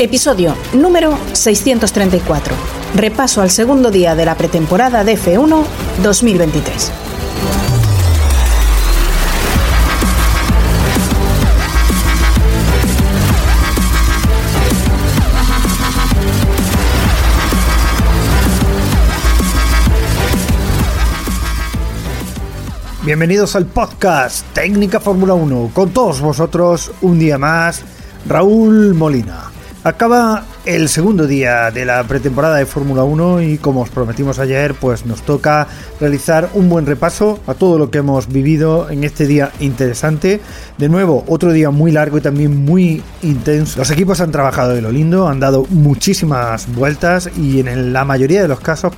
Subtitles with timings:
[0.00, 2.54] Episodio número 634.
[2.94, 5.62] Repaso al segundo día de la pretemporada de F1
[6.02, 6.92] 2023.
[23.04, 25.72] Bienvenidos al podcast Técnica Fórmula 1.
[25.74, 27.82] Con todos vosotros, un día más,
[28.26, 29.49] Raúl Molina.
[29.82, 34.74] Acaba el segundo día de la pretemporada de Fórmula 1 y como os prometimos ayer,
[34.74, 39.26] pues nos toca realizar un buen repaso a todo lo que hemos vivido en este
[39.26, 40.42] día interesante.
[40.76, 43.78] De nuevo, otro día muy largo y también muy intenso.
[43.78, 48.42] Los equipos han trabajado de lo lindo, han dado muchísimas vueltas y en la mayoría
[48.42, 48.92] de los casos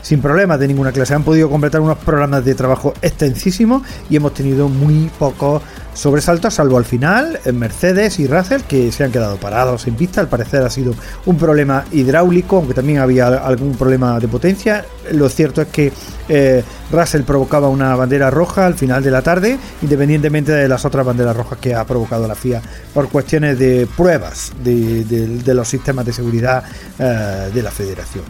[0.00, 1.12] sin problemas de ninguna clase.
[1.12, 5.60] Han podido completar unos programas de trabajo extensísimos y hemos tenido muy pocos
[5.98, 10.20] sobresaltos, salvo al final, Mercedes y Russell, que se han quedado parados en pista.
[10.20, 10.94] Al parecer ha sido
[11.26, 14.84] un problema hidráulico, aunque también había algún problema de potencia.
[15.12, 15.92] Lo cierto es que
[16.28, 21.04] eh, Russell provocaba una bandera roja al final de la tarde, independientemente de las otras
[21.04, 22.62] banderas rojas que ha provocado la FIA
[22.94, 26.62] por cuestiones de pruebas de, los sistemas de seguridad
[26.98, 28.24] eh, de la federación.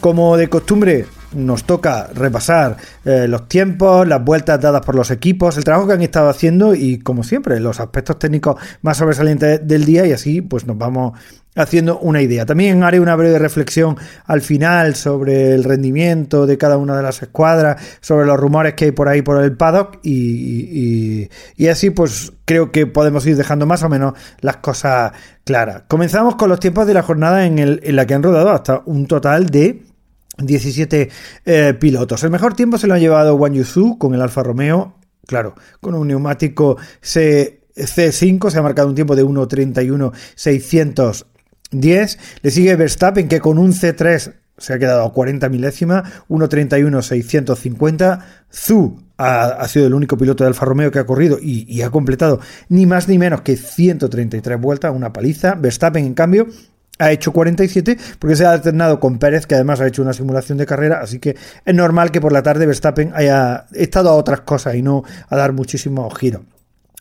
[0.00, 5.56] Como de costumbre, nos toca repasar eh, los tiempos, las vueltas dadas por los equipos,
[5.56, 9.84] el trabajo que han estado haciendo y, como siempre, los aspectos técnicos más sobresalientes del
[9.84, 11.18] día y así pues nos vamos
[11.54, 12.44] haciendo una idea.
[12.44, 13.96] También haré una breve reflexión
[14.26, 18.86] al final sobre el rendimiento de cada una de las escuadras, sobre los rumores que
[18.86, 23.64] hay por ahí por el paddock y, y así pues creo que podemos ir dejando
[23.66, 25.12] más o menos las cosas
[25.44, 25.84] claras.
[25.88, 28.82] Comenzamos con los tiempos de la jornada en, el, en la que han rodado hasta
[28.84, 29.82] un total de
[30.38, 31.10] 17
[31.44, 32.24] eh, pilotos.
[32.24, 34.94] El mejor tiempo se lo ha llevado Wang Yusu con el Alfa Romeo,
[35.26, 42.18] claro, con un neumático C, 5 se ha marcado un tiempo de 1.31.610.
[42.42, 48.20] Le sigue Verstappen que con un C3 se ha quedado a 40 milésimas, 1.31.650.
[48.50, 51.90] Zhu ha, sido el único piloto de Alfa Romeo que ha corrido y, y, ha
[51.90, 55.54] completado ni más ni menos que 133 vueltas, una paliza.
[55.54, 56.46] Verstappen, en cambio,
[56.98, 60.58] ha hecho 47 porque se ha alternado con Pérez, que además ha hecho una simulación
[60.58, 64.42] de carrera, así que es normal que por la tarde Verstappen haya estado a otras
[64.42, 66.42] cosas y no a dar muchísimos giros.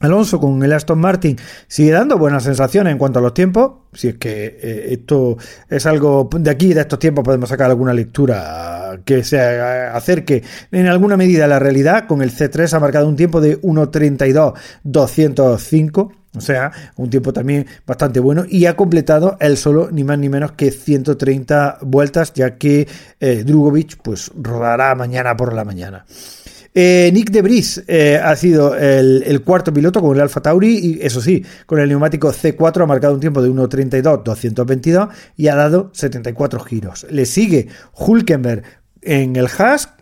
[0.02, 3.76] Alonso con el Aston Martin sigue dando buenas sensaciones en cuanto a los tiempos.
[3.94, 5.38] Si es que eh, esto
[5.70, 10.88] es algo de aquí, de estos tiempos, podemos sacar alguna lectura que se acerque en
[10.88, 12.08] alguna medida a la realidad.
[12.08, 18.20] Con el C3 ha marcado un tiempo de 1.32.205 o sea, un tiempo también bastante
[18.20, 22.88] bueno y ha completado él solo ni más ni menos que 130 vueltas, ya que
[23.20, 26.06] eh, Drugovic pues rodará mañana por la mañana.
[26.78, 31.00] Eh, Nick de Bris eh, ha sido el, cuarto piloto con el Alfa Tauri y
[31.02, 35.08] eso sí, con el neumático C4 ha marcado un tiempo de 1.32.222
[35.38, 37.08] y ha dado 74 giros.
[37.10, 38.64] Le sigue Hulkenberg
[39.02, 39.95] en el Haas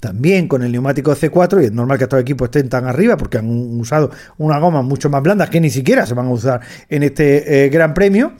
[0.00, 3.38] también con el neumático C4 y es normal que estos equipos estén tan arriba porque
[3.38, 3.48] han
[3.80, 7.64] usado una goma mucho más blanda que ni siquiera se van a usar en este
[7.64, 8.32] eh, Gran Premio.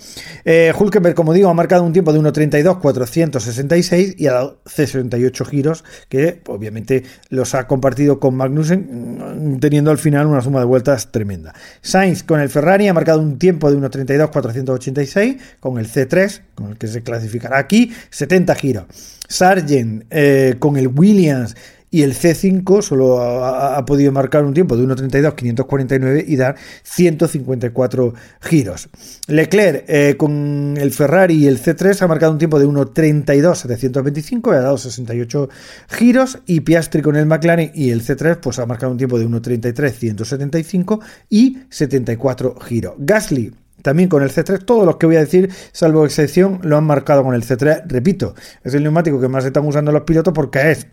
[0.44, 5.84] Eh, Hulkenberg, como digo, ha marcado un tiempo de 1.32.466 y ha dado 68 giros
[6.08, 11.10] que obviamente los ha compartido con Magnussen mm, teniendo al final una suma de vueltas
[11.10, 11.54] tremenda.
[11.80, 16.78] Sainz con el Ferrari ha marcado un tiempo de 1.32.486 con el C3 con el
[16.78, 18.84] que se clasificará aquí 70 giros.
[19.28, 21.54] Sargent eh, con el Williams
[21.90, 28.88] y el C5 solo ha, podido marcar un tiempo de 1.32.549 y dar 154 giros.
[29.28, 34.56] Leclerc eh, con el Ferrari y el C3 ha marcado un tiempo de 1.32.725 y
[34.56, 35.48] ha dado 68
[35.88, 39.26] giros y Piastri con el McLaren y el C3 pues ha marcado un tiempo de
[39.26, 41.00] 1.33.175
[41.30, 42.94] y 74 giros.
[42.98, 43.52] Gasly
[43.86, 44.64] también con el C3.
[44.64, 47.84] Todos los que voy a decir, salvo excepción, lo han marcado con el C3.
[47.86, 48.34] Repito,
[48.64, 50.88] es el neumático que más están usando los pilotos porque es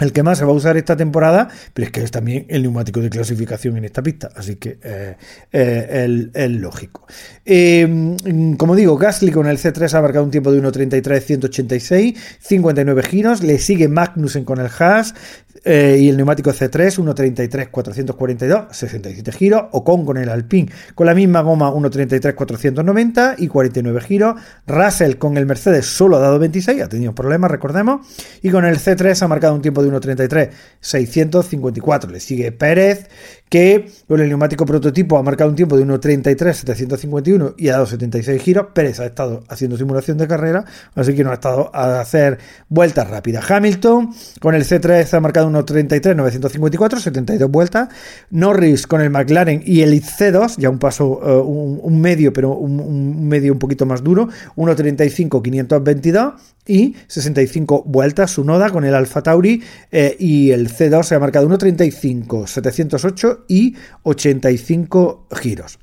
[0.00, 2.62] el que más se va a usar esta temporada, pero es que es también el
[2.62, 5.16] neumático de clasificación en esta pista, así que eh,
[5.52, 7.06] eh, es lógico.
[7.44, 8.16] Eh,
[8.56, 13.58] como digo, Gasly con el C3 ha marcado un tiempo de 1.33.186, 59 giros, le
[13.58, 15.14] sigue Magnussen con el Haas,
[15.62, 21.14] eh, y el neumático C3 1.33 442 67 giros Ocon con el Alpine con la
[21.14, 26.82] misma goma 1.33 490 y 49 giros Russell con el Mercedes solo ha dado 26
[26.82, 28.06] ha tenido problemas recordemos
[28.40, 30.50] y con el C3 ha marcado un tiempo de 1.33
[30.80, 33.08] 654 le sigue Pérez
[33.50, 38.40] que con el neumático prototipo ha marcado un tiempo de 1.33.751 y ha dado 76
[38.40, 38.68] giros.
[38.72, 40.64] Pérez ha estado haciendo simulación de carrera,
[40.94, 42.38] así que no ha estado a hacer
[42.68, 43.50] vueltas rápidas.
[43.50, 47.88] Hamilton con el C3 ha marcado 1.33.954, 72 vueltas.
[48.30, 53.26] Norris con el McLaren y el C2, ya un paso, eh, un, medio, pero un,
[53.26, 56.34] medio un poquito más duro, 1.35.522
[56.70, 58.30] y 65 vueltas.
[58.30, 63.74] Su noda con el Alfa Tauri eh, y el C2 se ha marcado 1.35.708 y
[64.04, 65.80] 85 giros.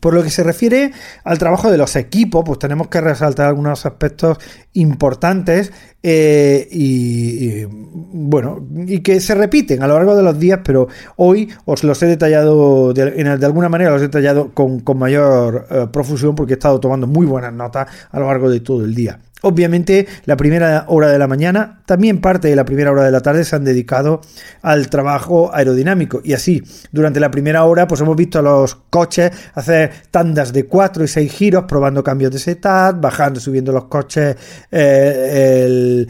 [0.00, 0.92] Por lo que se refiere
[1.22, 4.38] al trabajo de los equipos, pues tenemos que resaltar algunos aspectos
[4.72, 5.72] importantes
[6.02, 11.48] eh, y, bueno, y que se repiten a lo largo de los días, pero hoy
[11.64, 16.34] os los he detallado, de, de alguna manera los he detallado con, mayor eh, profusión
[16.34, 19.20] porque he estado tomando muy buenas notas a lo largo de todo el día.
[19.44, 23.20] Obviamente, la primera hora de la mañana, también parte de la primera hora de la
[23.20, 24.20] tarde se han dedicado
[24.62, 26.20] al trabajo aerodinámico.
[26.24, 26.62] Y así,
[26.92, 31.08] durante la primera hora, pues hemos visto a los coches hacer tandas de 4 y
[31.08, 34.36] 6 giros, probando cambios de setup, bajando, subiendo los coches
[34.70, 36.06] eh,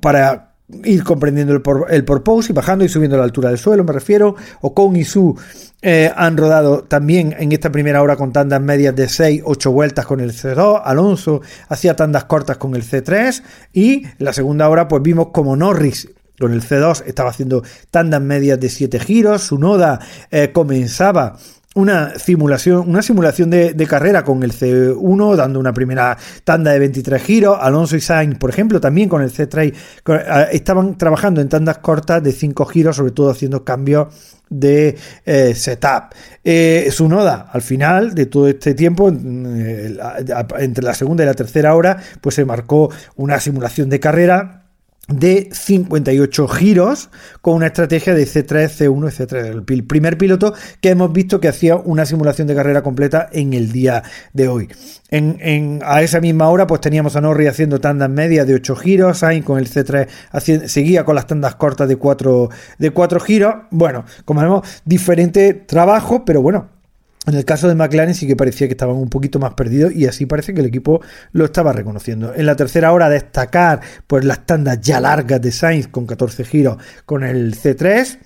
[0.00, 3.84] para ir comprendiendo el, por, el purpose y bajando y subiendo la altura del suelo,
[3.84, 4.34] me refiero.
[4.62, 5.38] O con y su
[5.82, 10.06] eh, han rodado también en esta primera hora con tandas medias de 6, 8 vueltas
[10.06, 10.82] con el C2.
[10.84, 13.42] Alonso hacía tandas cortas con el C3.
[13.72, 16.08] Y la segunda hora, pues vimos como Norris
[16.38, 19.42] con el C2 estaba haciendo tandas medias de 7 giros.
[19.42, 20.00] Su noda
[20.30, 21.36] eh, comenzaba
[21.74, 27.22] una simulación, una simulación de, carrera con el C1, dando una primera tanda de 23
[27.22, 27.58] giros.
[27.60, 29.74] Alonso y Sainz, por ejemplo, también con el C3,
[30.52, 34.08] estaban trabajando en tandas cortas de 5 giros, sobre todo haciendo cambios
[34.48, 36.14] de eh, setup.
[36.42, 39.96] Eh, su noda, al final de todo este tiempo, eh,
[40.58, 44.63] entre la segunda y la tercera hora, pues se marcó una simulación de carrera
[45.08, 47.10] de 58 giros
[47.42, 49.70] con una estrategia de C3, C1 y C3.
[49.70, 53.70] El primer piloto que hemos visto que hacía una simulación de carrera completa en el
[53.72, 54.02] día
[54.32, 54.68] de hoy.
[55.10, 59.18] En, a esa misma hora pues teníamos a Norri haciendo tandas medias de 8 giros,
[59.18, 60.08] Sainz con el C3
[60.66, 62.48] seguía con las tandas cortas de 4,
[62.78, 63.54] de 4 giros.
[63.70, 66.73] Bueno, como vemos, diferente trabajo, pero bueno,
[67.26, 70.06] en el caso de McLaren sí que parecía que estaban un poquito más perdidos y
[70.06, 71.00] así parece que el equipo
[71.32, 72.34] lo estaba reconociendo.
[72.34, 76.76] En la tercera hora destacar pues las tandas ya largas de Sainz con 14 giros
[77.06, 78.18] con el C3.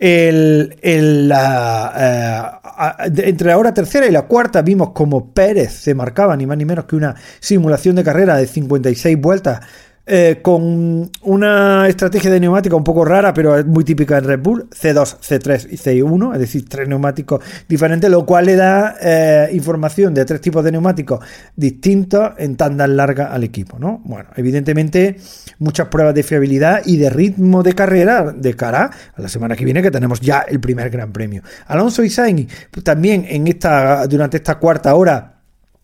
[0.00, 2.60] El, la,
[3.02, 6.56] eh, entre la hora tercera y la cuarta vimos como Pérez se marcaba ni más
[6.56, 9.60] ni menos que una simulación de carrera de 56 vueltas
[10.10, 14.40] eh, con una estrategia de neumática un poco rara, pero es muy típica en Red
[14.40, 19.50] Bull, C2, C3 y C1, es decir, tres neumáticos diferentes, lo cual le da eh,
[19.52, 21.22] información de tres tipos de neumáticos
[21.54, 24.00] distintos en tandas largas al equipo, ¿no?
[24.04, 25.16] Bueno, evidentemente
[25.58, 29.66] muchas pruebas de fiabilidad y de ritmo de carrera de cara a la semana que
[29.66, 31.42] viene que tenemos ya el primer Gran Premio.
[31.66, 32.50] Alonso y Sainz
[32.82, 35.37] también en esta durante esta cuarta hora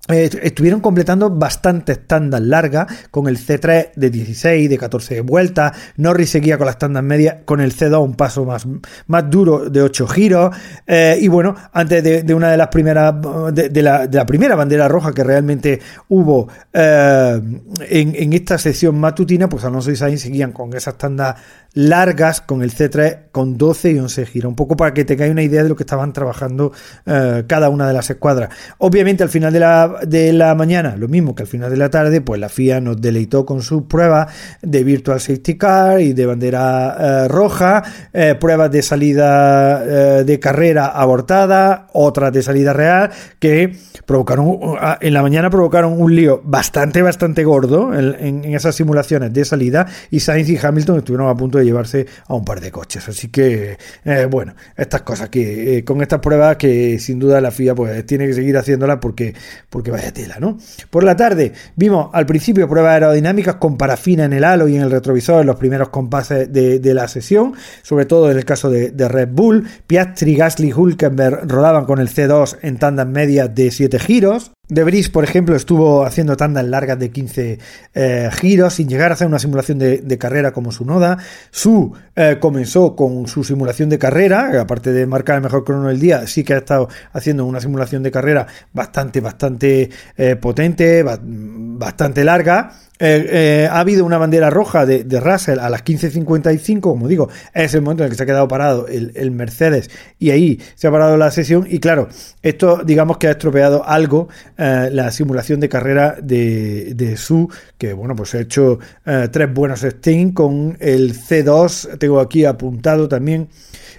[0.08, 5.72] eh, estuvieron completando bastantes tandas largas con el C3 de 16, de 14 vueltas.
[5.96, 8.66] Norris seguía con las tandas medias, con el C2 un paso más,
[9.06, 10.54] más duro de 8 giros.
[10.86, 13.14] Eh, y bueno, antes de, una de las primeras,
[13.54, 17.40] de, la, primera bandera roja que realmente hubo eh,
[17.88, 21.36] en, en, esta sesión matutina, pues Alonso y Sainz seguían con esas tandas
[21.74, 24.48] largas con el C3 con 12 y 11 giros.
[24.48, 26.72] Un poco para que tengáis una idea de lo que estaban trabajando
[27.04, 28.50] eh, cada una de las escuadras.
[28.78, 31.90] Obviamente al final de la, de la mañana, lo mismo que al final de la
[31.90, 36.26] tarde, pues la FIA nos deleitó con sus pruebas de Virtual Safety Car y de
[36.26, 43.76] bandera eh, roja, eh, pruebas de salida de carrera abortada, otras de salida real, que
[44.06, 44.58] provocaron,
[45.00, 49.86] en la mañana provocaron un lío bastante, bastante gordo en, en esas simulaciones de salida
[50.10, 53.08] y Sainz y Hamilton estuvieron a punto de llevarse a un par de coches.
[53.08, 57.50] Así que, eh, bueno, estas cosas que eh, con estas pruebas que sin duda la
[57.50, 59.34] FIA pues tiene que seguir haciéndolas porque,
[59.70, 60.58] porque vaya tela, ¿no?
[60.90, 64.82] Por la tarde vimos al principio pruebas aerodinámicas con parafina en el halo y en
[64.82, 69.08] el retrovisor en los primeros compases de, la sesión, sobre todo en el caso de,
[69.08, 69.66] Red Bull.
[69.86, 74.52] Piastri, Gasly, Hulkenberg rodaban con el C2 en tandas medias de 7 giros.
[74.68, 77.58] De Bris, por ejemplo, estuvo haciendo tandas largas de 15
[77.92, 81.18] eh, giros sin llegar a hacer una simulación de, carrera como su Noda.
[81.50, 86.00] Su eh, comenzó con su simulación de carrera, aparte de marcar el mejor crono del
[86.00, 92.24] día, sí que ha estado haciendo una simulación de carrera bastante, bastante eh, potente, bastante
[92.24, 92.72] larga.
[93.00, 97.74] Eh, eh, ha habido una bandera roja de, Russell a las 15.55, como digo, es
[97.74, 100.92] el momento en el que se ha quedado parado el, Mercedes y ahí se ha
[100.92, 102.08] parado la sesión y claro,
[102.40, 107.48] esto digamos que ha estropeado algo eh, la simulación de carrera de, de, Su,
[107.78, 113.48] que bueno, pues ha hecho tres buenos stints con el C2, tengo aquí apuntado también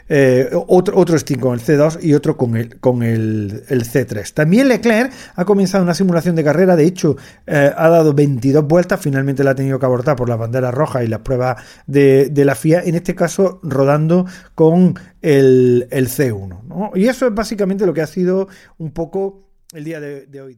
[0.08, 4.34] eh, otro, otro con el C2 y otro con el, con el, C3.
[4.34, 9.00] También Leclerc ha comenzado una simulación de carrera, de hecho eh, ha dado 22 vueltas,
[9.00, 12.56] finalmente la ha tenido que abortar por las banderas rojas y las pruebas de, la
[12.56, 16.92] FIA, en este caso rodando con el, C1.
[16.96, 18.48] Y eso es básicamente lo que ha sido
[18.78, 20.58] un poco el día de hoy.